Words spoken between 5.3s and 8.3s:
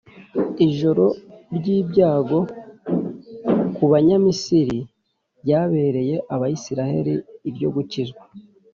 ryabereye Abayisraheli iryo gukizwa